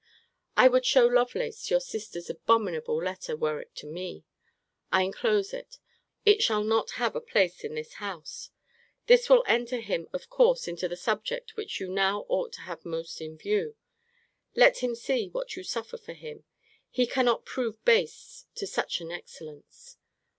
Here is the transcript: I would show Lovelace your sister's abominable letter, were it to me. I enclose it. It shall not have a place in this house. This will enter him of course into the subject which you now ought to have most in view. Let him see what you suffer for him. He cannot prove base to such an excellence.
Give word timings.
I 0.57 0.67
would 0.67 0.83
show 0.83 1.05
Lovelace 1.05 1.69
your 1.69 1.79
sister's 1.79 2.27
abominable 2.27 2.95
letter, 2.97 3.35
were 3.37 3.61
it 3.61 3.75
to 3.75 3.85
me. 3.85 4.23
I 4.91 5.03
enclose 5.03 5.53
it. 5.53 5.77
It 6.25 6.41
shall 6.41 6.63
not 6.63 6.93
have 6.97 7.15
a 7.15 7.21
place 7.21 7.63
in 7.63 7.75
this 7.75 7.93
house. 8.01 8.49
This 9.05 9.29
will 9.29 9.43
enter 9.45 9.79
him 9.79 10.07
of 10.11 10.27
course 10.27 10.67
into 10.67 10.87
the 10.87 10.95
subject 10.97 11.55
which 11.55 11.79
you 11.79 11.87
now 11.87 12.21
ought 12.29 12.51
to 12.53 12.61
have 12.61 12.83
most 12.83 13.21
in 13.21 13.37
view. 13.37 13.75
Let 14.55 14.79
him 14.79 14.95
see 14.95 15.29
what 15.29 15.55
you 15.55 15.61
suffer 15.63 15.99
for 15.99 16.13
him. 16.13 16.45
He 16.89 17.05
cannot 17.05 17.45
prove 17.45 17.85
base 17.85 18.47
to 18.55 18.65
such 18.65 19.01
an 19.01 19.11
excellence. 19.11 19.97